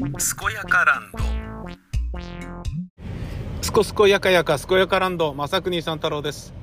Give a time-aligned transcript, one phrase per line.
[0.00, 0.08] 健
[0.54, 1.18] やかランド。
[3.60, 6.54] すこすこやかやか健やかランド正国さん太郎です。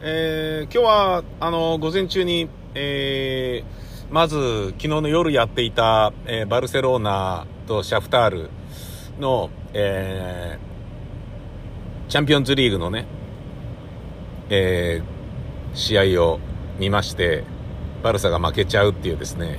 [0.00, 8.50] えー、今日はあの午前中に、えー、まず昨日の夜やっていた、えー、バルセロナとシャフタール
[9.20, 13.04] の、えー、チャンピオンズリーグのね、
[14.48, 16.40] えー、試合を
[16.78, 17.44] 見まして
[18.02, 19.58] バルサが負けちゃうっていうですね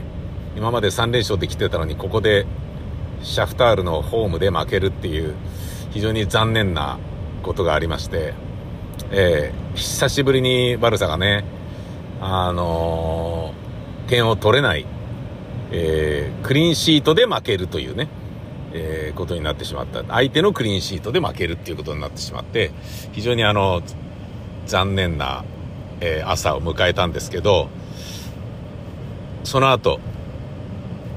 [0.55, 2.47] 今まで3連勝できてたのにここで
[3.23, 5.35] シャフタールのホームで負けるっていう
[5.91, 6.99] 非常に残念な
[7.41, 8.33] ことがありまして、
[9.11, 11.45] えー、久しぶりにバルサがね、
[12.21, 14.85] あのー、点を取れない、
[15.71, 18.09] えー、クリーンシートで負けるというね、
[18.73, 20.03] えー、ことになってしまった。
[20.05, 22.71] 相手のクリーンシートで負けるっていうことになってしまって、
[23.13, 23.81] 非常にあの、
[24.65, 25.45] 残念な、
[26.01, 27.69] えー、朝を迎えたんですけど、
[29.43, 29.99] その後、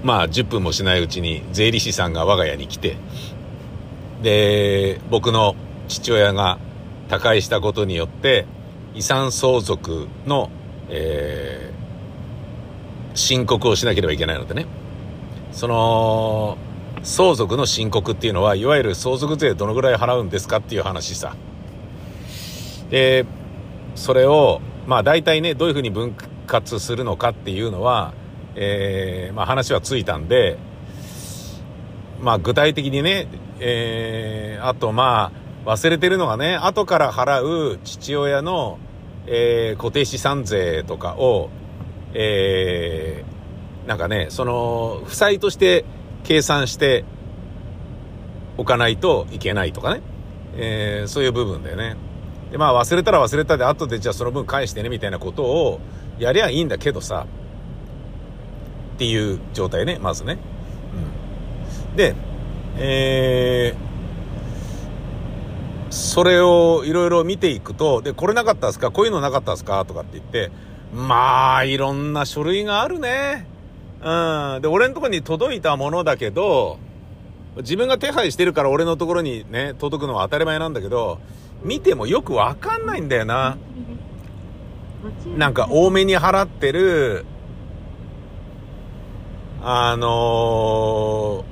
[0.02, 2.96] まあ10分もしないうちに税理士さんが我が家に来て、
[4.22, 5.54] で、僕の
[5.88, 6.58] 父親が
[7.08, 8.46] 他界したことによって
[8.94, 10.50] 遺産相続の、
[10.88, 14.66] えー、申告をしなければいけないのでね。
[15.52, 16.58] その、
[17.02, 21.36] 相続の申告っていうのは、いわゆる相続税どのぐらい払うんですかっていう話さ。
[22.90, 23.24] で、
[23.94, 26.14] それを、まあ大体ね、どういうふうに分
[26.46, 28.12] 割するのかっていうのは、
[28.56, 30.58] えー、まあ話はついたんで、
[32.20, 33.28] まあ具体的にね、
[33.60, 35.30] えー、あとま
[35.64, 38.78] あ忘れてるのがね、後から払う父親の、
[39.26, 41.50] えー、固定資産税とかを、
[42.14, 45.84] えー、なんかね、その、負債として
[46.24, 47.04] 計算して
[48.56, 50.02] おかないといけないとかね、
[50.56, 51.96] えー、そういう部分だよね。
[52.50, 55.80] で、まあ忘れたら忘れたで後でじゃあその分返してねみたいなことを
[56.18, 57.26] やりゃいいんだけどさ、
[58.96, 60.38] っていう状態ね、まずね。
[61.90, 61.96] うん。
[61.96, 62.14] で、
[62.78, 68.90] えー、それをいろいろ見ていくと、で、これなかったですか？
[68.90, 69.84] こういうのなかったですか？
[69.84, 70.50] とかって言って、
[70.94, 73.46] まあ、いろんな書類があるね。
[74.02, 74.62] うん。
[74.62, 76.78] で、俺のとこに届いたものだけど、
[77.58, 81.18] 自分が手配してるから俺のところにね、届くのは当たり前なんだけど、
[81.62, 83.58] 見てもよくわかんないんだよな。
[85.36, 87.24] なんか多めに払ってる、
[89.68, 91.44] あの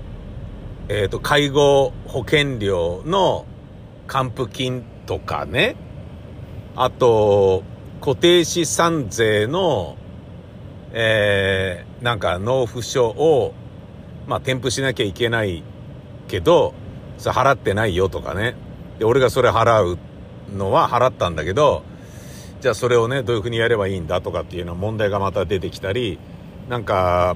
[0.87, 3.45] ー、えっ、ー、と、介護保険料の
[4.07, 5.75] 還付金とかね、
[6.77, 7.65] あと、
[8.01, 9.97] 固定資産税の、
[10.93, 13.53] えー、なんか納付書を、
[14.29, 15.65] まあ、添付しなきゃいけない
[16.29, 16.73] けど、
[17.19, 18.55] それ払ってないよとかね。
[19.01, 19.99] で、俺がそれ払う
[20.57, 21.83] のは払ったんだけど、
[22.61, 26.21] じゃあそれをね、どういうふうにやればいいんだとかっていうの問題がまた出てきたり、
[26.69, 27.35] なんか、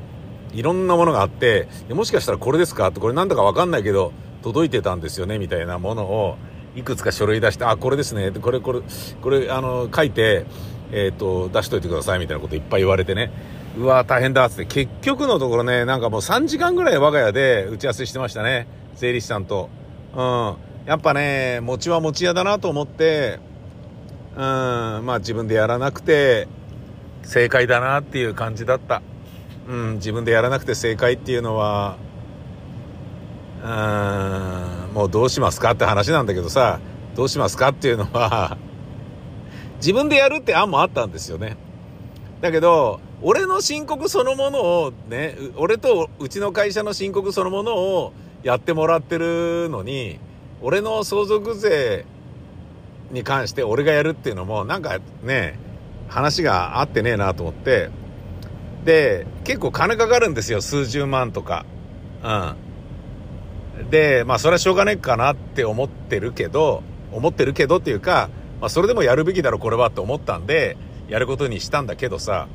[0.53, 2.89] いろんなものがあって、もしかしたらこれですか？
[2.89, 6.37] って、これなんだかわかんないけど、届いてたんですよね、みたいなものを、
[6.77, 8.81] いくつか書類出して、あ、これですね、これ、これ、
[9.21, 10.47] これ、あの、書いて、
[10.93, 13.31] えっ、ー、と、出しといてください、みたいなこといっぱい言われてね。
[13.77, 14.65] うわ大変だ、っつって。
[14.65, 18.67] 結局のところね、なんかもう3時間ぐらい我が家で打ち合わせしてましたね。
[18.95, 19.69] 税理士さんと。
[20.15, 20.57] うん。
[20.87, 23.41] やっぱね、餅は餅屋だなと思って、
[24.35, 26.49] うん、まあ自分でやらなくて、
[27.25, 29.03] 正解だなっていう感じだった。
[29.69, 31.99] うん、自分でやらなくて正解っていうのは、
[33.63, 36.81] うん、もうどうしますかって話なんだけどさ、
[37.15, 38.57] どうしますかっていうのは
[39.77, 41.59] 自分でやるって案もあったんですよね。
[42.41, 48.13] だけど、俺の申告そのものをね、俺とうちの会社の申告そのものを
[48.43, 50.19] やってもらってるのに、
[50.63, 52.07] 俺の相続税
[53.11, 55.59] に関して俺がやるっていうのもなんかね、
[56.09, 57.91] 話が合ってねえなと思って、
[58.85, 61.67] で、結構金かかるんですよ、数十万とか。
[62.23, 63.91] うん。
[63.91, 68.29] で、まあそれはしょうがないかなって思ってるけど、思ってるけどっていうか、
[68.61, 70.77] まあそれでもやるべきだろこれはって思ったんで、
[71.09, 72.49] やることにしたんだけどさ、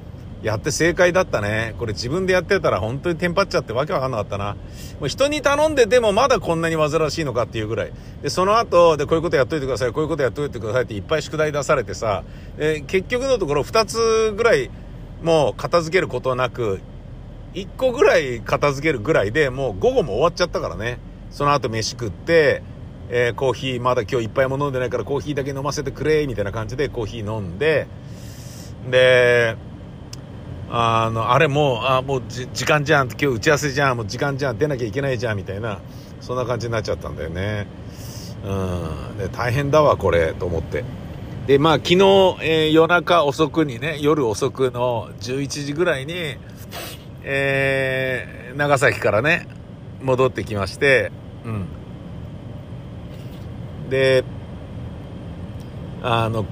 [0.43, 1.73] やって正解だったね。
[1.79, 4.57] これ自分でやってたら本当にテンパっちゃってわけわかんなかったな。
[4.99, 7.93] もう人に頼んででもまだこんなに煩わしいのかっていうぐらい。
[8.21, 12.23] で、その後、で、こういうことやっといてください、こういうことやっといてくださいっていっぱい宿題出されてさ、
[12.57, 14.69] え結局のところ2つぐらい
[15.23, 16.81] もう片付けることなく、
[17.53, 20.99] 1個ぐらい片付けるぐらいでもう午後も終わっちゃったからね。
[21.31, 22.61] その後飯食って、
[23.09, 27.87] えー、コーヒーまだ今日いっぱいも飲んでないからコーヒーだけ飲ませてくれ、みたいな感じでコーヒー飲んで、
[28.89, 29.55] で、
[30.69, 35.79] あの、あれもう、あ、もう時間じゃん、今日打ち合わせじゃん、もう時間じゃん、出なきゃいけないじゃん、みたいな、
[36.19, 37.67] そんな感じになっちゃったんだよね。
[38.43, 39.17] うん。
[39.17, 40.83] で、大変だわ、これ、と思って。
[41.47, 46.37] で、まあ、昨日、えー、夜中遅くにね、夜遅くの11時ぐらいに、
[47.23, 49.47] えー、長崎からね、
[50.01, 51.11] 戻ってきまして、
[51.43, 51.67] うん。
[53.89, 54.23] で、
[56.01, 56.45] あの、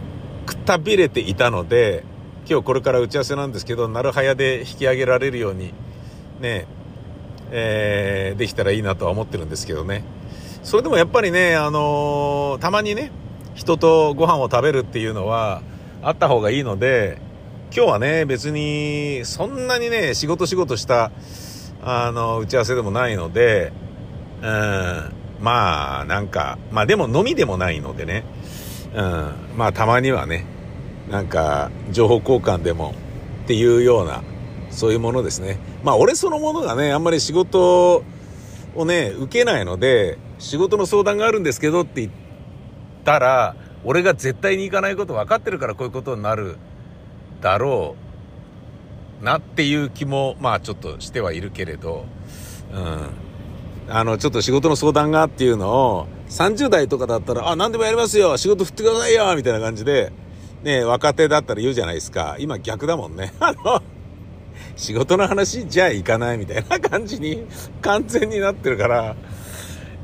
[0.46, 2.04] くたびれていたので、
[2.50, 5.74] 今日これから打ち合わせなんですけど、なるはやで引き上げられるように、
[6.42, 6.66] ね、
[7.52, 10.04] えー、できたらいいなとは思ってるんですけどね。
[10.64, 13.12] それでもやっぱりね、あのー、たまにね、
[13.56, 15.62] 人とご飯を食べるっていうのは
[16.02, 17.20] あった方がいいので、
[17.74, 21.12] 今日はね、別に、そんなにね、仕事仕事した、
[21.82, 23.72] あの、打ち合わせでもないので、
[24.42, 28.26] うん、まあ、なんか、まあでも飲みでもないのでね、
[28.94, 30.46] うん、まあたまにはね、
[31.10, 32.94] なんか、情報交換でも
[33.44, 34.22] っていうような、
[34.70, 35.58] そういうものですね。
[35.84, 38.04] まあ俺そのものがね、あんまり仕事
[38.76, 42.12] をね、受けないので、仕事の相談があるんですけどって言っ
[43.04, 46.58] たら、俺が絶対に行かないこと分かってるからこういうことになる
[47.42, 47.96] だろ
[49.22, 52.06] うなっていう気も、まあちょっとしてはいるけれど、
[52.74, 53.10] うん。
[53.88, 60.14] あの、ちょっと仕事の相談がっていうのを、30代とかだったら、あ、何でもやりますよ仕事振ってくださいよみたいな感じで、
[60.64, 62.38] ね、若手だったら言うじゃないですか。
[62.40, 63.34] 今逆だもんね。
[63.42, 63.82] あの、
[64.76, 67.46] 仕事の話じゃあ行かないみたいな感じに
[67.82, 69.16] 完全になってるから、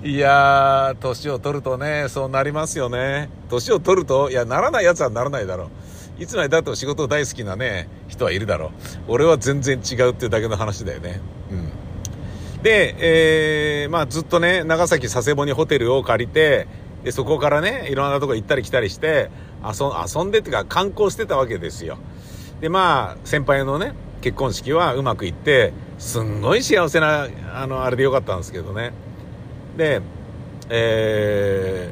[0.08, 3.30] いやー、年を取るとね、そうなりますよね。
[3.50, 6.24] 年を取ると、いや、ならない奴はならないだろう。
[6.24, 8.70] いつまでだと仕事大好きなね、人はいるだろう。
[9.10, 11.20] 俺は全然違うっていうだけの話だよね。
[11.52, 12.64] うん。
[12.64, 16.70] で、えー、まあずっとね、長崎佐世保にホテルを借りて、
[17.04, 19.30] で、そこからね、いろんなとこ行ったり来たりして、
[19.62, 21.98] 遊んでっていうか観光してたわけですよ。
[22.62, 28.94] で、まあ、先輩のね、結婚式はうまくいって、すんごい幸せな、あの、あれでよかったんですけどね。
[29.78, 30.02] で、
[30.70, 31.92] え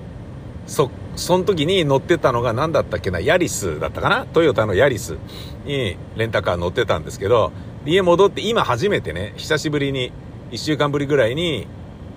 [0.66, 4.26] ー、そ、その時に乗ってたのが何だったっけな、ヤリスだったかな？
[4.26, 5.18] トヨタのヤリス
[5.66, 7.52] にレンタカー乗ってたんですけど、
[7.86, 10.12] 家戻って今初めてね、久しぶりに
[10.52, 11.68] 1週間ぶりぐらいに、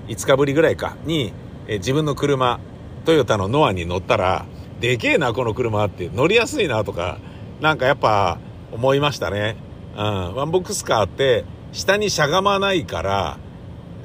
[0.08, 1.32] 5日ぶりぐらいか、に、
[1.66, 2.58] え自分の車、
[3.04, 4.46] トヨタのノアに乗ったら、
[4.80, 7.18] でけえな、この車って、乗りやすいなとか、
[7.60, 8.38] なんかやっぱ
[8.72, 9.56] 思いましたね。
[9.96, 10.34] うん。
[10.34, 13.38] ワンボックスカーって、下にしゃがまないから、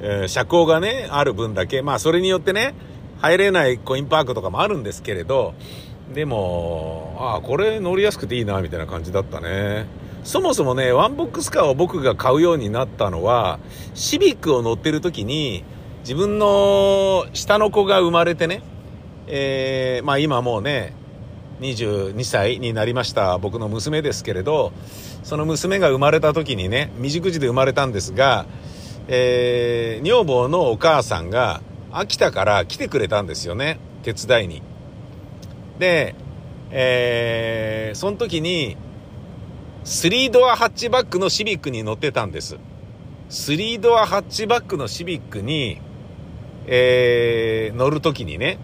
[0.05, 2.75] えー、車高がね、ある分だけ、まあそれによってね、
[3.21, 5.53] 入れないコインパークとかもあるんですけれど、
[6.13, 9.87] でも、ああ、これ乗りやすくていいな、みたいな感じだったね。
[10.25, 13.59] そもそもね、ワンボックスカーを僕が買うようになったのは、
[13.93, 15.63] シビックを乗ってる時に、
[16.01, 18.61] 自分の下の子が生まれてね、
[19.27, 20.93] えー、まあ今もうね、
[21.61, 24.73] 22歳になりました僕の娘ですけれど、
[25.23, 28.45] その娘が生まれた時にね、未熟児で生まれたんですが、
[29.07, 31.61] えー、女房のお母さんが
[31.91, 34.61] 秋田から来てくれたんですよね、手伝いに。
[35.79, 36.15] で、
[36.71, 38.77] えー、その時に、
[39.85, 42.57] 3ドアハッチバックのシビックに乗ってたんです。
[43.29, 45.81] 3ドアハッチバックのシビックに、
[46.65, 48.57] えー、乗るときにね。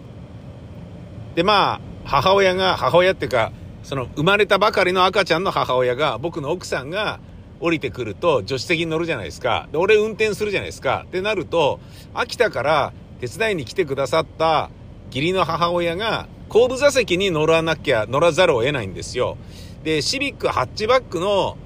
[1.36, 3.52] で、まあ、母親が、母親っていうか、
[3.84, 7.20] その生まれたばかりの赤ちゃんの母親が、僕の奥さんが
[7.60, 9.68] 降りてくると助手席に乗るじゃないですか。
[9.72, 11.04] で、俺運転するじゃないですか。
[11.08, 11.80] ってなると、
[12.14, 14.70] 秋田から手伝いに来てくださった
[15.08, 19.38] 義理の母親が後部座席に乗らなきゃ、乗らざるを得ないんですよ。
[19.84, 21.58] で、シビックハッチバックの、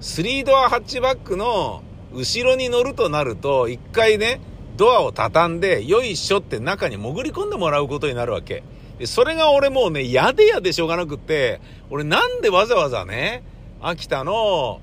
[0.00, 1.82] 3ドアハッチバックの
[2.14, 4.40] 後ろに乗るとなると、一回ね、
[4.76, 8.62] ドアを畳んで、よいしょって中に潜り込んでもらうことになるわけ。
[8.98, 13.42] で、それが俺もうね、嫌で嫌でしょうがなくって、俺なんでわざわざね、
[13.80, 14.80] 秋田の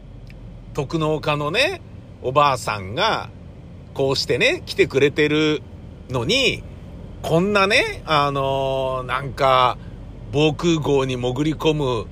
[0.75, 1.79] 特農家のね、
[2.21, 3.29] おばあさんが、
[3.93, 5.61] こうしてね、来てくれてる
[6.09, 6.63] のに、
[7.21, 9.77] こんなね、あのー、なんか、
[10.33, 12.07] 防空壕に潜り込む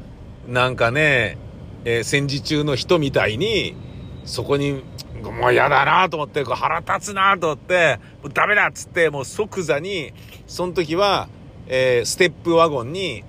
[0.47, 1.37] なんかね、
[1.83, 3.75] えー、戦時中の人みたいに、
[4.23, 4.81] そこに、
[5.21, 10.13] もう嫌だなと思って、腹立つなと思って、もうダメだっつって、もう即座に、
[10.47, 11.27] その時は、
[11.67, 13.25] えー、ステップワゴンに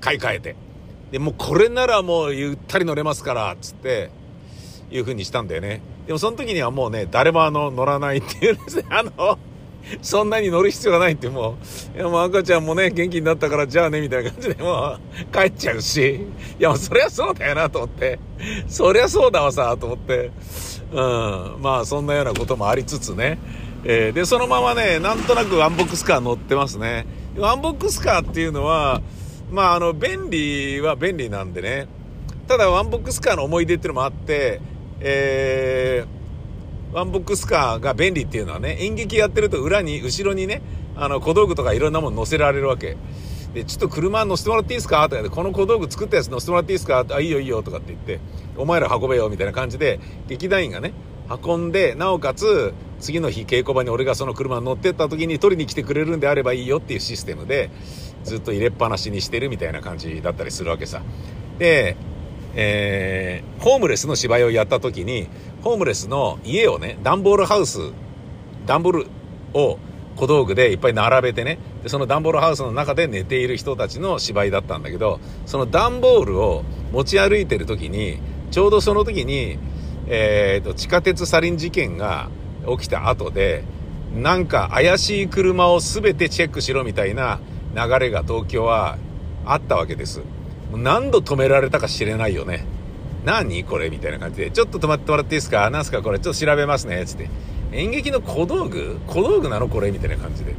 [0.00, 0.69] 買い替えて。
[1.10, 4.10] で、もうこれならもうゆったり乗れますから、つって、
[4.90, 5.80] いう風にしたんだよね。
[6.06, 9.38] でもその時にはもうね、誰もあの、乗らないっていうですね、 あの、
[10.02, 11.56] そんなに乗る必要がないっても
[11.94, 14.98] う、いやもう赤ちゃんもね、元気になったからじゃあね、みたいな感じでもう
[15.32, 16.26] 帰っちゃうし、
[16.58, 18.18] いやもうそりゃそうだよなと思って、
[18.68, 20.30] そりゃそうだわさ、と思って、
[20.92, 23.38] うん、まあそんなようなこともありつつね、
[23.84, 27.06] えー、で、そのままね、なんとなくワンボックスカー乗ってますね。
[27.38, 29.00] ワンボックスカーっていうのは、
[29.50, 31.88] まああの、便利は便利なんでね、
[32.46, 34.60] ただワンボックスカーの思い出っていうのもあって、
[35.00, 40.62] えー、ワンボックスカーが便利っていうのはね、演劇やってると裏に、後ろにね、
[40.96, 42.96] あの、小道具とかいろんなもの乗せられるわけ。
[43.54, 45.08] で、ちょっと車乗せてもらっていいですか？
[45.08, 47.04] とかで、この小道具作ったやつ乗せてもらっていいですか？
[47.10, 48.20] あ、いいよいいよとかって言って、
[48.56, 50.92] お前ら運べよみたいな感じで、劇団員がね、
[51.44, 57.70] 運んで、なおかつ、次の日稽古場に俺がその車に乗ってった時に取りに来てくれるんであればいいよっていうシステムで、
[58.24, 61.02] ずっと入れっぱなしにしてるみたいな感じだったりするわけさ。
[61.58, 61.96] で、
[62.54, 65.28] えー、ホームレスの芝居をやった時に、
[65.62, 67.78] ホームレスの家をね、段ボールハウス、
[68.66, 69.06] 段ボール
[69.54, 69.78] を
[70.16, 78.18] 小道具でいっぱい並べてね、でその段ボールハウスの中で寝ている人たちの芝居だったんだけど、その段ボールを持ち歩いてる時に、
[78.50, 79.58] ちょうどその時に、
[80.08, 82.30] えーと、地下鉄サリン事件が
[82.68, 83.64] 起きた後で、
[84.14, 87.38] なんか怪しい車を全てチェックしろみたいな
[87.74, 88.98] 流れが東京は
[89.46, 90.22] あったわけです。
[90.72, 92.64] 何度止められたか知れないよね。
[93.24, 95.68] 何これみたいな感じで、ちょっと止まってもらっていいですか？
[95.70, 97.04] 何すかこれちょっと調べますね。
[97.06, 97.28] つって。
[97.72, 98.98] 演劇の小道具？
[99.06, 100.54] 小道具なのこれみたいな感じで。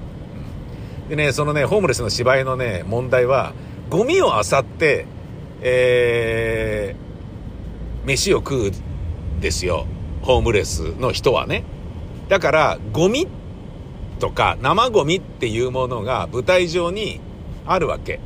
[1.09, 3.53] でね、そのね、ホームレスの芝居のね、問題は、
[3.89, 5.05] ゴミを漁って、
[5.61, 8.71] えー、飯を食う
[9.41, 9.87] ですよ。
[10.21, 11.63] ホームレスの人はね。
[12.29, 13.27] だから、ゴミ
[14.21, 17.19] とか生ゴミっていうものが舞台上に
[17.65, 18.19] あるわけ。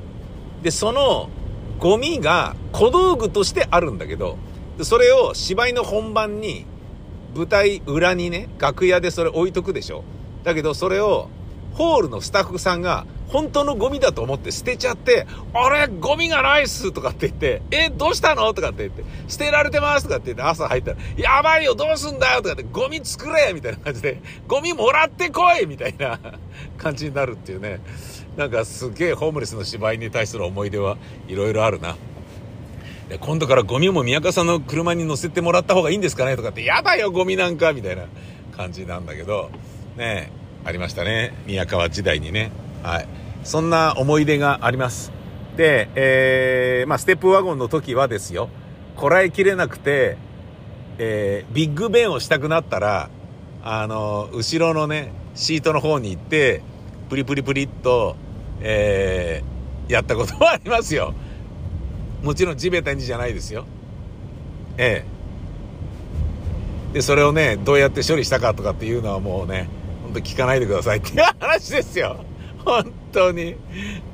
[0.62, 1.30] で、その
[1.80, 4.38] ゴミが小道具としてあるんだけど、
[4.82, 6.66] それを芝居の本番に
[7.34, 10.04] 舞台裏にね、楽屋でそれ置いとくでしょ。
[10.44, 11.30] だけどそれを
[11.76, 26.20] ホールのスタッフさんが本当のゴミだと思って捨てちゃって、あれゴミがないっすとかって言って、え、どうしたのとかって言って、捨てられてますとかって言って朝入ったら、やばいよどうすんだよとかって、ゴミ作れみたいな感じで、ゴミもらってこいみたいな
[26.78, 27.82] 感じになるっていうね。
[28.38, 31.98] なんかすげえホームレスの芝居に対する思い出はいろいろあるな。
[33.20, 38.06] 今度からゴミも宮川さんの車に乗せてもらった方がいいんですかねとかって、やだよゴミなんかみたいな
[38.56, 39.52] 感じなんだけど、
[39.98, 41.34] ねえありましたね。
[41.46, 42.52] 宮川時代にね。
[42.82, 43.08] はい。
[43.44, 45.12] そんな思い出があります。
[45.56, 48.50] で、えー、まあ、ステップワゴンの時はですよ、
[48.96, 50.18] こらえきれなくて、
[50.98, 53.10] えー、ビッグベンをしたくなったら、
[53.64, 56.64] あの、後ろのね、シートの方に行って、
[57.10, 58.16] プリプリプリっと、
[58.60, 61.14] えー、やったことはありますよ。
[62.24, 63.66] もちろん地べたにじゃないですよ。
[64.80, 65.06] え
[66.92, 66.94] え。
[66.94, 69.70] で、それをね、どうやって処理したかとかっていうのはもうね、
[70.16, 72.18] と聞かないでくださいっていう話ですよ。
[72.64, 73.56] 本当に。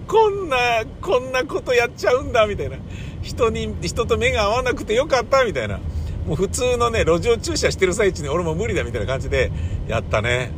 [0.07, 0.57] こんな、
[1.01, 2.77] こんなことやっちゃうんだ、みたいな。
[3.21, 5.79] 人に、人と目が合わなくてよかった、みたいな。
[6.27, 9.51] もう普通のね、路上駐車してる最中に俺も無理だみたいな感じで
[9.87, 10.51] やったね。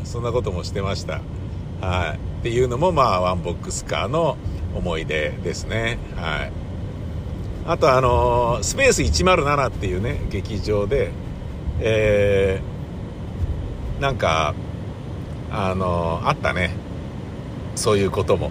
[0.00, 1.20] うん、そんなこともしてました。
[1.80, 2.40] はい。
[2.40, 4.36] っていうのもまあ、ワンボックスカーの
[4.74, 5.98] 思い出ですね。
[6.16, 6.52] はい。
[7.66, 11.10] あとあのー、スペース107っていうね、劇場で、
[11.80, 14.54] えー、なんか、
[15.50, 16.74] あの、あったね。
[17.74, 18.50] そういうことも。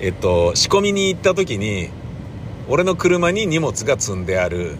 [0.00, 1.90] えっと、仕込みに行った時に、
[2.68, 4.76] 俺の車に荷物が積んである。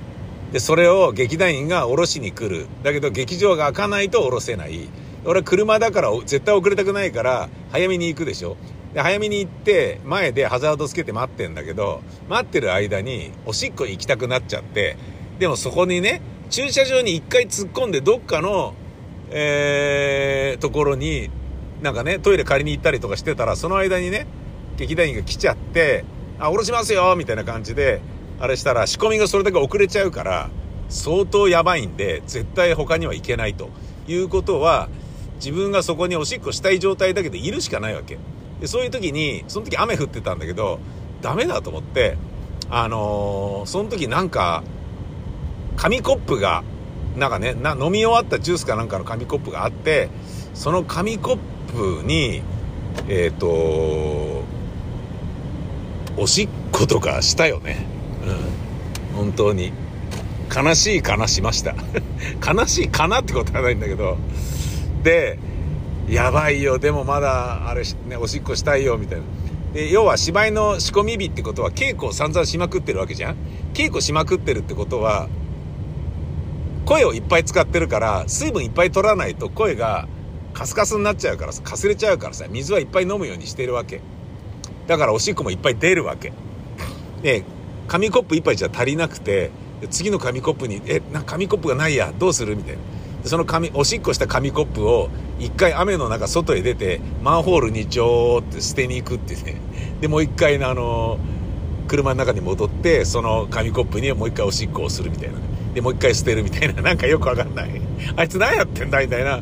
[0.52, 2.66] で、それを劇団員が降ろしに来る。
[2.83, 4.88] だけど劇場が開かないと降ろせない。
[5.25, 8.56] 俺は車だから絶対遅れたくないから早めに行くでしょ。
[8.92, 14.97] で、早めに行って前でハザードつけて待ってんだけど、待ってる間におしっこ行きたくなっちゃって、
[15.38, 18.75] でもそこにね、駐車場に一回突っ込んでどっかの、
[19.30, 21.30] えー、ところに
[21.83, 24.26] なんかね、トイレ借りに行ったりとかしてたら、その間にね、
[24.76, 26.04] 劇団員が来ちゃって、
[26.38, 28.00] あ、下ろしますよみたいな感じで、
[28.40, 30.50] あれしたら仕込みがそれだけ遅れちゃうから、
[30.88, 33.71] 相当やばいんで、絶対他には行けないと
[34.09, 34.88] いうことは、
[35.37, 38.19] 自分がそこにおしっこしたい状態だけでいるしかないわけ。
[38.61, 40.78] で、そういう時に、その時雨降ってたんだけど、
[41.23, 42.16] ダメだと思って、
[42.71, 44.62] あのー、その時なんか、
[45.76, 46.64] 紙コップが、
[47.16, 50.09] なんかね、な飲み終わったジュースかなんかの紙コップがあって、
[50.54, 52.43] その紙コッププに、
[53.09, 54.45] えっ、ー、と、
[56.16, 57.85] おしっことかしたよね。
[59.12, 59.16] うん。
[59.16, 59.73] 本当に。
[60.54, 61.75] 悲しいかなしました。
[62.47, 64.16] 悲しいかなってことはないんだけど。
[65.02, 65.38] で、
[66.09, 69.25] やばいよ、でもまだ、あれ、ね、おしっこしたいよ、みたいな。
[69.73, 73.37] で、要は芝居の仕込み日ってことは稽古を散々しまくってるわけじゃん
[73.75, 75.28] 稽古しまくってるってことは、
[76.85, 80.07] 声をいっぱい使ってるから、水分いっぱい取らないと声が
[80.54, 84.00] カスカスになっちゃうからさ、かすれちゃうからさ、水はいっぱい飲むようにしてるわけ。
[84.87, 86.32] だからおしっこもいっぱい出るわけ。
[87.23, 87.44] で、
[87.88, 89.50] 紙コップ1杯じゃ足りなくて、
[89.90, 92.80] 次の紙コップに、え、な紙コップがないや、どうするみたいな。
[93.25, 95.08] その紙、おしっこした紙コップを、
[95.40, 99.56] 一回雨の中外へ出て、マンホールにジョーって捨てに行くってね。
[100.00, 101.18] で、もう一回あの、
[101.88, 105.34] 車の中に戻って、その紙コップにもう一回おしっこをするみたいな。
[105.75, 106.81] で、もう一回捨てるみたいな。
[106.83, 107.81] なんかよくわかんない。
[108.16, 109.40] あいつ何やってんだみたいな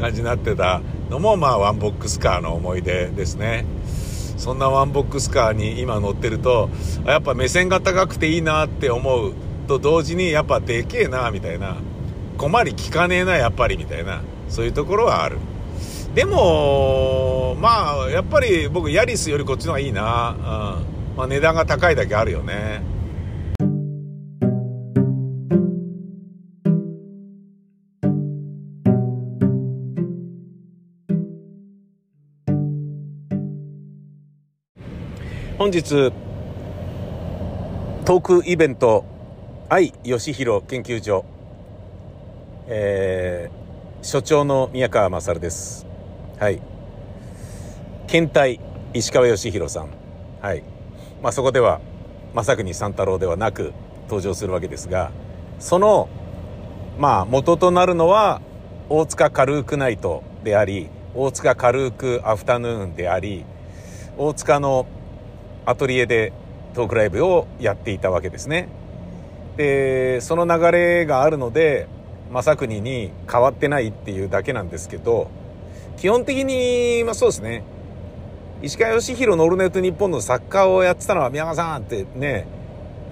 [0.00, 3.64] 感じになってたのも、まあ、ワンボックスカーの思い出ですね。
[4.36, 6.70] そんなワンボックスカーに今乗ってると、
[7.04, 9.32] やっぱ目線が高くていいなって思う
[9.68, 11.76] と同時に、やっぱでけえな、みたいな。
[12.38, 15.36] 小回り効かねえな、やっぱり、みたいな、そういうところはある。
[16.14, 20.34] でも、まあ、やっぱり僕、ヤリスよりこっちの方がいいな。
[20.38, 20.46] うん。
[21.16, 22.82] まあ、値段が高いだけあるよね。
[35.60, 36.10] 本日、
[38.06, 39.04] トークイベント、
[39.68, 41.26] 愛義弘研究所、
[42.66, 45.84] えー、所長の宮川勝です。
[46.38, 46.62] はい。
[48.06, 48.58] 検体、
[48.94, 49.90] 石川義弘さん。
[50.40, 50.62] はい。
[51.22, 51.82] まあ、そこでは、
[52.32, 53.74] 正国三太郎ではなく
[54.04, 55.12] 登場するわけですが、
[55.58, 56.08] その、
[56.98, 58.40] まあ、元となるのは、
[58.88, 63.44] 大塚カルークナイトであり、大塚カルークアフタヌーンであり、
[64.16, 64.86] 大塚の
[65.66, 66.32] アトリエで
[66.74, 68.68] トークライブをやっていたわけですね。
[69.56, 71.86] で、その流れがあるので、
[72.32, 75.28] 正国に変わってないっていうだけなんですけど、
[75.96, 77.64] 基本的に、まあそうですね、
[78.62, 82.46] 石川義弘のオルナイトニッポンの作家をやってたのは宮川さんってね、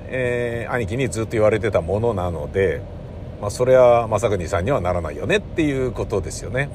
[0.07, 2.81] えー、兄貴にずっと言われてたものなので、
[3.41, 6.71] まあそれは正国さんにはならないよねっていうことですよね。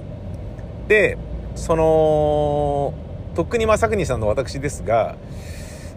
[0.88, 1.18] で、
[1.56, 2.94] その、
[3.36, 5.15] とっくに正国さんの私ですが、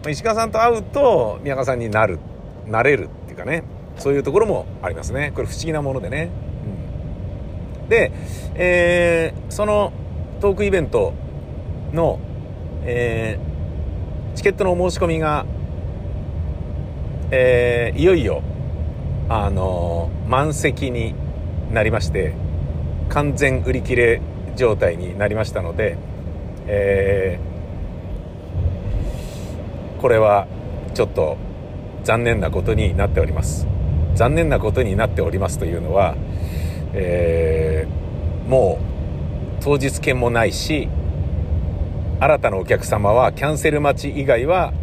[0.09, 2.19] 石川さんと会うと宮川さんになる
[2.67, 3.63] なれるっていうかね。
[3.97, 5.31] そういうところもありますね。
[5.33, 6.29] これ不思議なものでね、
[7.81, 8.11] うん、で、
[8.55, 9.91] えー、その
[10.39, 11.13] トークイベント
[11.93, 12.19] の、
[12.83, 15.45] えー、チケットの申し込みが、
[17.31, 18.43] えー、いよいよ
[19.29, 21.15] あの満席に
[21.71, 22.33] なりまして
[23.09, 24.21] 完全売り切れ
[24.55, 25.97] 状態になりましたので、
[26.67, 27.46] えー
[29.97, 30.47] これは
[30.93, 31.37] ちょっと
[32.03, 33.67] 残念なことになっております。
[34.15, 36.15] 残念なことになっておりますというのは、
[36.93, 38.79] えー、も
[39.59, 40.89] う当日券もないし
[42.19, 44.73] 新たなお客様はキャンセル待ち以外は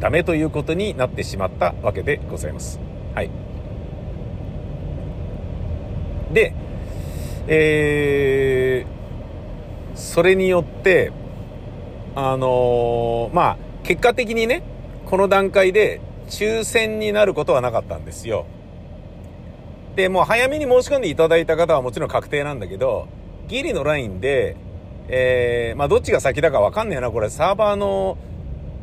[0.00, 2.78] ダメということになってしまったわけでございます。
[3.14, 3.30] はい。
[6.32, 6.52] で
[7.50, 11.10] えー、それによって
[12.14, 14.62] あのー、まあ結果的にね、
[15.06, 18.46] この段階で抽選になることはなかったんですよ。
[19.96, 23.08] で、もう早めに申し込んでいただいた方はもちろん確定なんだけど、
[23.48, 24.56] ギリのラインで、
[25.08, 28.18] えー、まあどっちが先だかわかんねえな、これサーバーの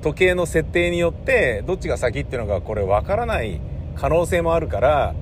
[0.01, 3.61] 時計の設定によって、どっちが先っていうのがこれわからない
[3.95, 5.15] 可能性もあるから、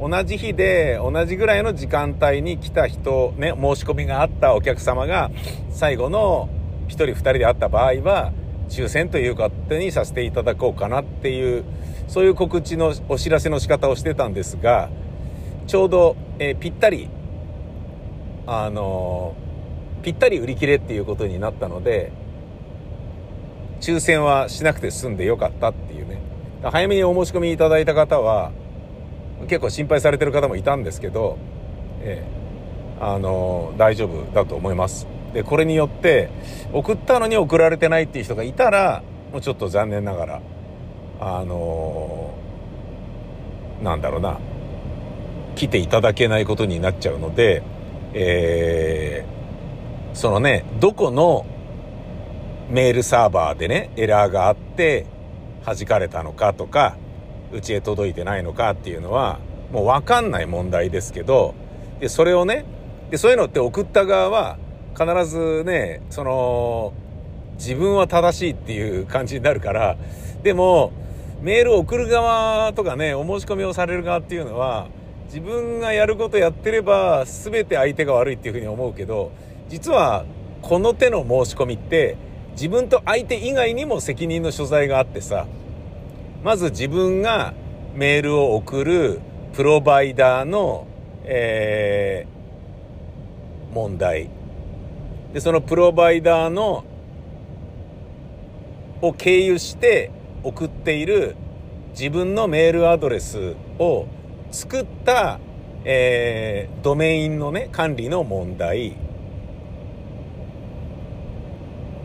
[0.00, 5.30] 同じ日で同じぐらいの時間帯に来た人、ね、申し込みがあったお客様が
[5.70, 6.48] 最後の
[6.88, 8.32] 1人2人であった場合は、
[8.68, 11.64] 抽選という勝手にさせていただこうかなっていう、
[12.08, 14.90] そういう告知のお知らせの仕方をしてたんですが、
[15.66, 17.08] ちょうど、えー、ぴったり、
[18.46, 22.12] あのー、ぴったり売り切れっていうことになったので、
[23.80, 26.20] 抽選はしなくて済んでよかったっていうね。
[26.62, 28.52] 早めにお申し込みいただいた方は、
[29.48, 31.38] 結構心配されてる方もいたんですけど、
[32.00, 35.06] えー、あのー、大丈夫だと思います。
[35.32, 36.28] で、これによって、
[36.72, 40.42] 送ったのに送られてないっていう人がいたら、もうちょっと残念ながら、
[41.20, 44.38] あのー、なんだろうな、
[45.54, 47.62] 来ていただけないことになっちゃうので、
[48.14, 51.46] えー、そのね、どこの
[52.68, 55.06] メールサーバーでね、エラーがあって、
[55.64, 56.96] 弾かれたのかとか、
[57.52, 59.38] うちへ届いてないのかっていうのは、
[59.72, 61.54] もうわかんない問題ですけど、
[62.00, 62.64] で、それをね、
[63.10, 64.58] で、そういうのって送った側は、
[64.98, 66.92] 必ずね、その、
[67.54, 69.96] 自分は正しいっていう感じになるから、
[70.42, 70.92] でも、
[71.42, 74.88] メールを送る側とかね、お申し込みをされる側っていうのは、
[75.26, 79.32] 自分がやることやってれば、全て相手が悪いっていうふうに思うけど、
[79.68, 80.24] 実は、
[80.60, 82.16] この手の申し込みって、
[82.52, 85.46] 自分と相手以外にも責任の所在があってさ、
[86.44, 87.54] まず自分が
[87.94, 89.20] メールを送る
[89.54, 90.86] プロバイダーの、
[91.24, 94.41] えー、問題。
[95.32, 96.84] で、そのプロバイダーの、
[99.00, 100.10] を経由して
[100.44, 101.34] 送っている
[101.90, 104.06] 自分のメールアドレスを
[104.50, 105.40] 作った、
[105.84, 108.94] えー、ドメインのね、管理の問題。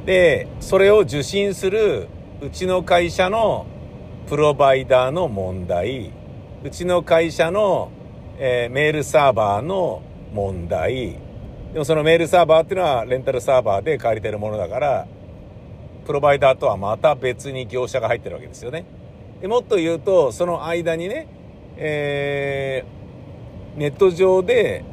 [0.05, 2.07] で、それを受信する
[2.41, 3.65] うちの会社の
[4.27, 6.11] プロバイダーの問題。
[6.63, 7.91] うちの会社の、
[8.39, 10.01] えー、メールサーバーの
[10.33, 11.26] 問題。
[11.77, 15.07] でもそのメールサーバーっていうのはレンタルサーバーで借りてるものだから、
[16.07, 18.83] プロバイダーとはまた別に業者が入ってるわけですよね。
[19.41, 21.27] でもっと言うと、その間にね、
[21.75, 24.85] えー、ネット上で、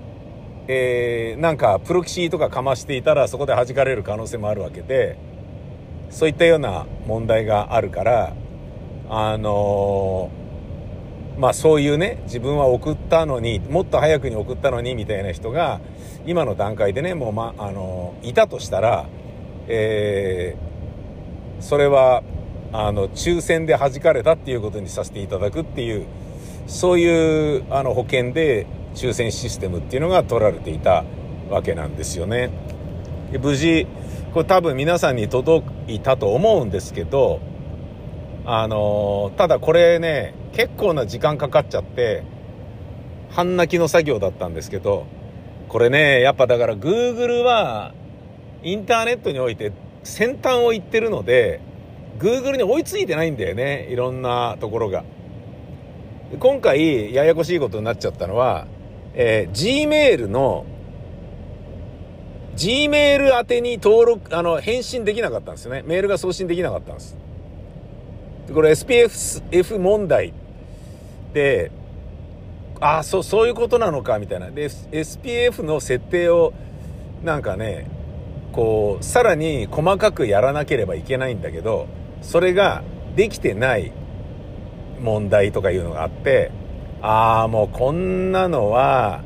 [0.68, 5.16] えー、なんかプロキシーとかかましていたらそこで弾かれる可能性もあるわけで
[6.10, 8.34] そういったような問題があるから
[9.08, 15.80] あのー、まあそういうね自分は送ったのにもっと早くに送ったのにみたいな人が
[16.26, 19.06] 今の段階でねもう、まあの、いたとしたら、
[19.68, 22.24] えー、それは
[22.72, 26.06] あの抽選で弾かれたっていうことにさせていただくっていう
[26.66, 31.04] そういうあの保険で抽選システムっていうのが取られていた
[31.50, 32.50] わけなんですよね。
[33.30, 33.86] で無事
[34.32, 37.40] これ多分皆さんに届いたと思うんですけど
[38.44, 42.24] あのただこれね結構な時間かかっちゃって
[43.34, 45.06] 半泣きの作業だったんですけど
[45.68, 47.92] これねやっぱだから Google は
[48.62, 49.72] インターネットにおいて
[50.04, 51.60] 先端を行ってるので
[52.18, 55.04] Google に追いついてないんだよねいろんなところが。
[56.38, 58.66] 今回ややこしいことになっちゃったのは、
[59.14, 60.64] えー、Gmail の
[62.56, 65.82] Gmail 宛てに登録あの返信できなかったんですよね。
[65.86, 67.16] メールが送信できなかったんです。
[68.52, 70.32] これ SPF 問題
[71.32, 71.70] で
[72.80, 74.50] ああそうそういうことなのかみたいな。
[74.50, 76.52] で SPF の設定を
[77.22, 77.86] なんかね
[78.52, 81.86] こうさらに細かくやらなければいけないんだけど
[82.22, 82.82] それが
[83.16, 83.92] できてない
[85.00, 86.50] 問題とかいうのがあって
[87.02, 89.22] ああもうこんなのは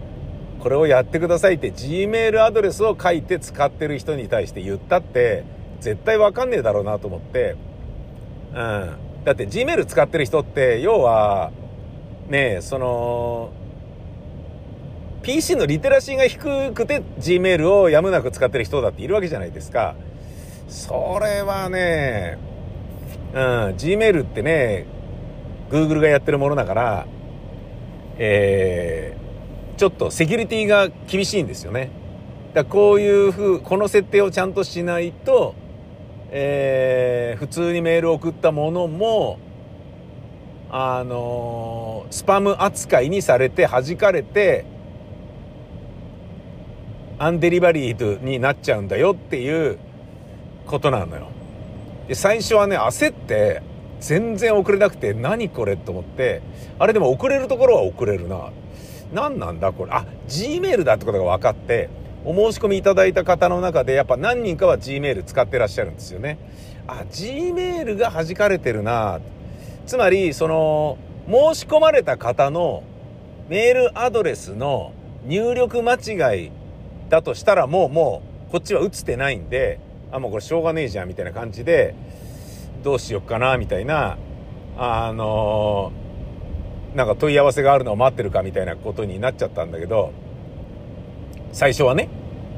[0.60, 5.44] これをやってくださいって Gmail アドレスを書いて使ってる人に対して言ったって
[5.80, 7.56] 絶対わかんねえだろうなと思って。
[8.52, 8.96] うん。
[9.24, 11.52] だって Gmail 使ってる人って要は
[12.28, 13.50] ねその
[15.22, 19.94] PC のリテラシーが低くて Gmail をやむなく使ってる人だっているわけじゃないですか
[20.68, 22.48] それはね
[23.32, 23.36] うん、
[23.76, 24.86] Gmail ってね、
[25.70, 27.06] Google がやってるものだから、
[28.18, 31.90] えー、ちょっとセキュリティが厳しいんですよね。
[32.54, 35.54] だこういうふう、この設定をちゃんとしないと、
[36.30, 39.38] えー、普通にメールを送ったものも、
[40.70, 44.64] あの、スパム扱いにされて弾かれて、
[47.18, 49.78] アンデリバリードになっちゃうんだよっていう
[50.66, 51.28] ことなのよ。
[52.06, 53.60] で最初はね焦って
[53.98, 56.42] 全然送れなくて何これと思って
[56.78, 58.50] あれでも送れるところは送れるな。
[59.12, 59.90] 何なんだこれ？
[59.92, 61.90] あ G メールだってことが分かって
[62.24, 66.38] お申し込みいただいた方の中でやっぱ何人かは G メール使ってらっしゃるんですよね。
[66.86, 69.18] あ G メールが弾かれてるな
[69.88, 72.82] つまりその申し込まれた方の
[73.48, 74.92] メールアドレスの
[75.24, 76.50] 入力間違い
[77.08, 79.80] だとしたらもうもうこっちは打つてないんで
[80.12, 81.94] あもうこれしょうがねえじゃんみたいな感じで
[82.84, 84.18] どうしよっかなみたいな
[84.76, 90.12] あのー、なんか問い合わせがあるのを待ってるかみたいなことになっちゃったんだけど
[91.52, 92.10] 最初はね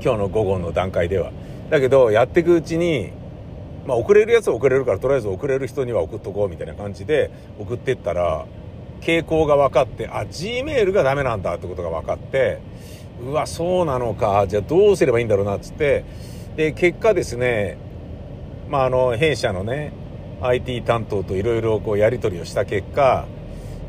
[0.02, 1.30] 今日の午後の段階では。
[1.70, 3.12] だけどやっていくうちに
[3.86, 8.46] まあ送れるやつは送れるからとりあえず送れる人には送っとこうみたいな感じで送ってったら
[9.00, 12.60] 傾向が分かってあ G メールがダメなんだってことが分かって
[13.22, 16.04] うわそうなのかじゃあどうすればいいんだろうなっつって
[16.56, 17.78] で結果ですね、
[18.68, 19.92] まあ、あの弊社のね
[20.42, 23.26] IT 担当といろいろこうやり取りをした結果、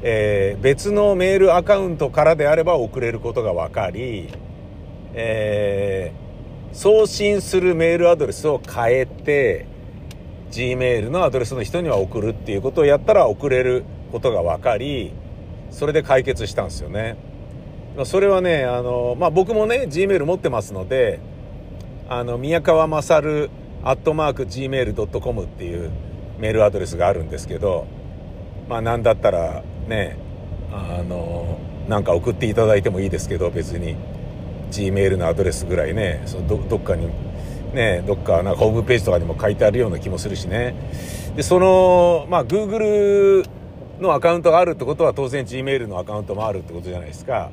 [0.04, 4.30] えー、別のメールアカウントからであれば送れることが分かり、
[5.14, 9.66] えー、送信するメールアドレスを変えて
[10.52, 15.14] Gmail のアドレスの人には送るっていうことをやったら送れることが分かり
[15.72, 17.18] それで解決したんですよね。
[18.06, 21.20] それはねあの、まあ、僕もね Gmail 持ってますので
[22.08, 23.50] あの宮川勝
[23.84, 25.92] アットマーク Gmail.com っていう
[26.40, 27.88] メールアドレスがあるんですけど
[28.70, 30.18] まあ何だったらね
[30.72, 31.60] あの
[31.90, 33.98] なんか送っていただいてもいいですけど別に
[34.72, 37.10] Gmail のアドレスぐらいねそのどどっかに
[37.74, 40.76] ねどっかなんかホームページとかにも書いてあるような気もするしね。
[41.36, 43.48] でそのまあ Google
[44.00, 47.50] のアカウントがあるってことは当然 Gmail のアカウントもあるってことじゃないですか。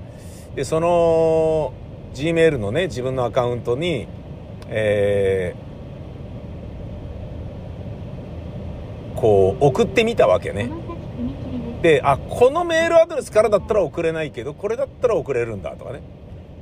[0.55, 1.73] でその
[2.15, 4.09] Gmail のね自分のアカウントに
[4.71, 10.71] えー、こう送ってみたわけね。
[11.81, 16.03] であこのメールアドレスからだったら送れないけどこれだったら送れるんだとかね。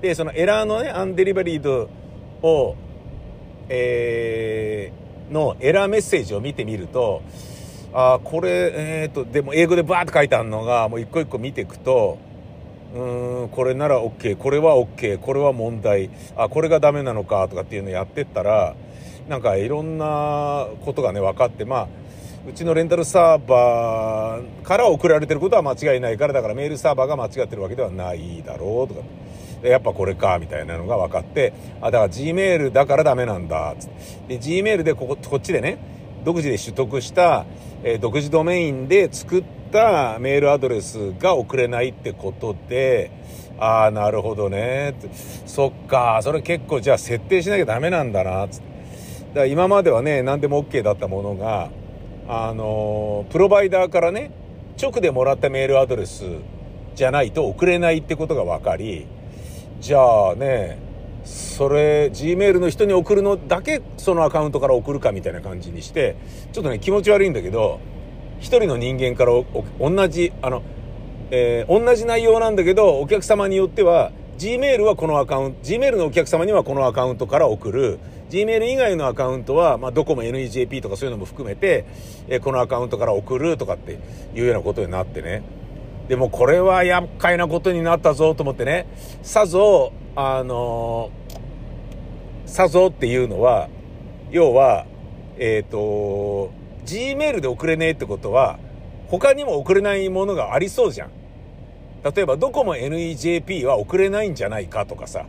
[0.02, 1.88] でそのエラーのねアンデリバリード
[2.42, 2.76] を
[3.68, 7.22] えー、のエラーメッセージを見てみると
[7.92, 12.18] あこれえっ、ー、とでも英語でバーって書いてあるのがもう一個一個見ていくと
[12.94, 18.74] うんこれなら OK これは OK これは問題あこれがダメなのかとかっていうのやってったら
[19.28, 21.88] なんかいろんなことがね分かってまあ
[22.48, 29.06] うちのレンタルサーバーから送られてることは間違いないからだからメールサーバーが間違ってるわけではないだろうとか。
[29.68, 34.34] やっぱこれかみたいなのが分かってあだから G メールだからダメなんだつって。
[34.36, 35.78] で G メールでこここっちでね
[36.24, 37.46] 独自で取得した、
[37.82, 43.10] えー、独自ドメインで作ったメールアドレスが送れないってことで
[43.58, 44.94] ああなるほどねっ
[45.46, 48.76] そっかそれ結構じゃあ設定しなきゃダメなんだなつって。
[49.36, 51.70] だから今まではね何でも OK だったものが
[52.28, 54.30] あのプロバイダーからね
[54.80, 56.24] 直でもらったメールアドレス
[56.94, 59.06] じゃないと送れないってことが分かり
[59.80, 60.78] じゃあね
[61.24, 66.16] それ G メールの人に送るのだけそのアカウントから送るかみたいな感じにして
[66.52, 67.80] ちょっとね気持ち悪いんだけど
[68.38, 69.32] 一人の人間から
[69.80, 70.62] 同じあの、
[71.30, 77.98] えー、同じ内容なんだけどお客様によっては G メールはこのアカウント G メールのお客様にはこのアカウントから送る
[78.30, 81.86] Gmail 以外のアカウントは、まあ、ドコモ NEJP とかそういうのも含めて、
[82.28, 83.98] えこのアカウントから送るとかって
[84.34, 85.42] いうようなことになってね。
[86.08, 88.86] でもこれは厄介なことになったぞと思ってね、
[89.22, 93.68] さぞ、あのー、さぞっていうのは、
[94.30, 94.86] 要は、
[95.38, 96.52] えっ、ー、と、
[96.84, 98.58] Gmail で送れねえってことは、
[99.08, 101.10] 他にも送れないものがありそうじゃん。
[102.14, 105.26] 例えば、ドコモ NEJP は送れないんじゃないかとかさ。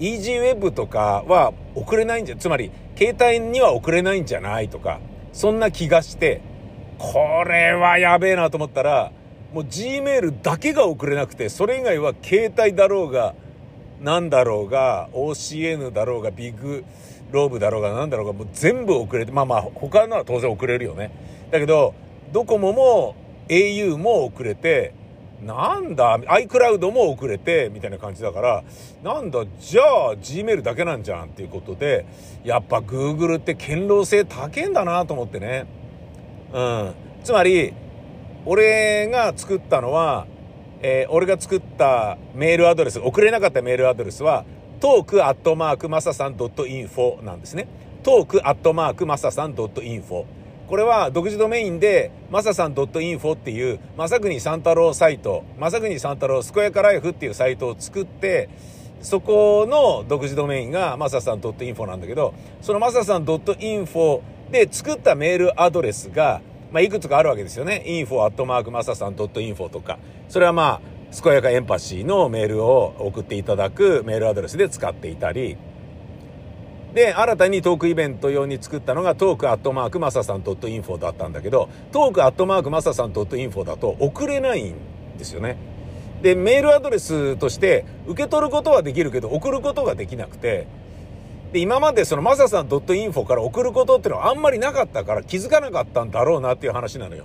[0.00, 4.98] EasyWeb とかは送れないんじゃ、つまり携帯には送れないんじゃないとか、
[5.32, 6.40] そんな気がして、
[6.98, 9.12] これはやべえなと思ったら、
[9.52, 13.34] もう Gmail だけが送れなくて、それ以外は携帯だろうが、
[14.00, 16.84] なんだろうが、OCN だろうが、ビッグ
[17.32, 21.10] ローブだろうが、なんだろうが、もう全部遅れて、まあまあ、他のは当然遅れるよね。
[21.50, 21.94] だけど、
[22.32, 23.16] ドコモも
[23.48, 24.94] au も遅れて、
[25.42, 28.64] なんだ iCloud も遅れてみたいな感じだから
[29.02, 32.04] なんだじゃあ Gmail だけなんじゃんっていうことで
[32.44, 35.66] やっぱ Google って堅牢性高えんだなと思ってね
[36.52, 37.72] うんつまり
[38.46, 40.26] 俺が作ったのは、
[40.82, 44.44] えー、俺が作ったメールアドレス送れなかったメールアドレスは
[44.80, 47.68] トークアットマークマサさん .info なんですね。
[48.02, 50.24] トークアットマークマサさん .info
[50.70, 58.48] これは独自ドメインで、まささん .info っていう、まさくに三太郎サイト、まさくに三太郎健やかライフっていうサイトを作って、
[59.02, 64.20] そこの独自ドメインがまささん .info なんだけど、そのまささん .info
[64.52, 66.40] で作ったメールアドレスが、
[66.72, 67.82] まあ、いくつかあるわけですよね。
[67.86, 69.98] info アットマークまささん .info とか。
[70.28, 75.56] それはまあ、健やかエンパシーのメールを送っていただくメールアドレスで使っていたり、
[76.94, 84.74] で、新たにトークイベント用に作ったのがトークアットマークマサさん .info だったんだけど、トークアットマークマサさん .info だと送れないん
[85.18, 85.56] ですよね。
[86.22, 90.66] で、メールアドレスとして受け取ることはできるけど送ることができなくて、
[91.52, 97.24] で、今までそのマサさん .info から送ることっていうのはあんまりなかったから気づかなかったんだろうなっていう話なのよ。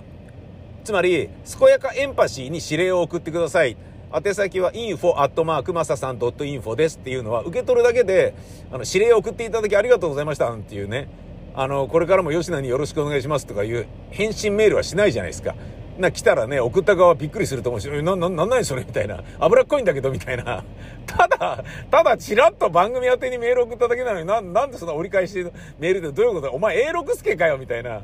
[0.84, 3.76] つまり、健やかエンパシーに指令を送ってください。
[4.14, 8.34] 宛先は info アットマークマサさん .info ですっていうのは受け取るだけで、
[8.70, 11.08] あの、指令を送っていただきありがとうございましたっていうね、
[11.54, 15.54] あの、これからも吉野によろしくお願いしますとかいう返信メールはしないじゃないですか。
[15.98, 19.22] な、来たらね、送った側はびっくりすると思うし、な、な、なんないそれみたいな。
[19.38, 20.64] 脂っこいんだけどみたいな。
[21.06, 25.46] ただ、ただちらっと番組宛てにメール送っただけなのにな、なんでそんな折り返し
[25.78, 26.50] メールでどういうこと？
[26.52, 28.02] お前 A6 助かよみたいな。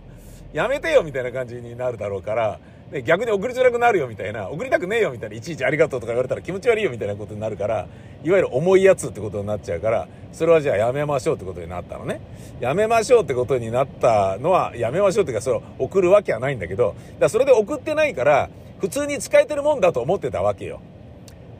[0.52, 2.58] やめてよみたいな感じになるだろうから、
[2.92, 7.88] ね、逆に送りづらくなるよみたいな、送りたくねえよみたいな、いちいちありがとうとか言われたら気持ち悪いよみたいなことになるから、
[8.22, 12.20] いわゆる重いやつってことになっちゃうから、それはじゃあやめましょうってことになったのね。
[12.60, 18.50] やめましょうってことになったのは、やめましょうっていうか、それ送るわけはないんだけど、だそれで送ってないから、
[18.80, 20.80] 普通に使えてるもんだと思ってたわけよ。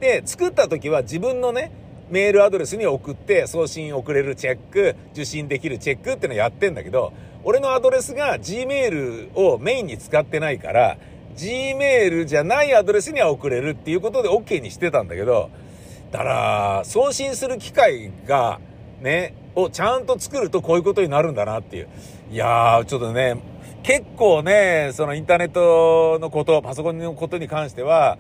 [0.01, 1.73] で、作った時は自分のね、
[2.11, 10.99] メールアドレスに送って送信送れるチェック、受信できるチェックってのやってんだけど、俺のアドレスが Gmail をメインに使ってないから、
[11.37, 15.51] Gmail じゃないアドレスには送れるっていうことで OK にしてたんだけど、
[16.11, 18.61] だから、送信する機会が、
[19.01, 21.89] ね、をちゃんと作るとこういうことになるんだなっていう。
[22.31, 23.37] いやー、ちょっとね、
[23.83, 28.19] 結構ね、そのインターネットのこと、パソコンのことに関しては、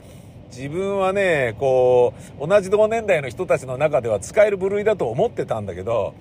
[0.54, 6.14] 自分はね、こう、同じ同年代の人たちの中では使える部類だと思ってたんだけど、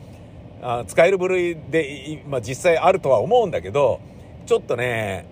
[0.62, 4.00] あ使える部類で、まあ、実際あるとは思うんだけど、
[4.46, 5.26] ちょっとね、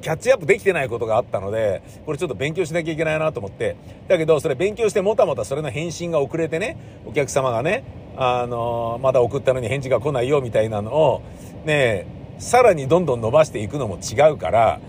[0.00, 3.76] キャッチアップできてないことがあったので、これちょっと勉強しなきゃいけないなと思って、
[4.08, 7.84] だけどそれ勉強してもたもたそれの返信が遅れてね、お客様がね、
[8.16, 11.22] あのー、まだ送ったのに返事が来ないよみたいなのを、
[11.64, 12.06] ね、
[12.38, 14.80] さらにどんどん伸ばしていくのも違うから、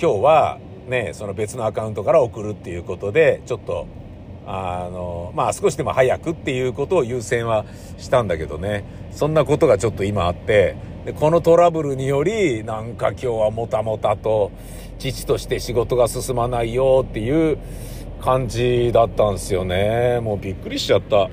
[0.00, 3.86] 今日はね、その別のアカウントから送るっていうことで、ちょっと、
[4.46, 7.64] あの、まあ少しでも早くっていうことを優先は
[7.98, 14.50] したんだけどね、そんなことがちょっと今あって、で、このトラブルにより、なんか今日はもたもたと、
[14.98, 17.58] 父として仕事が進まないよっていう
[18.20, 20.18] 感じだったんですよね。
[20.20, 21.30] もうびっくりしちゃった。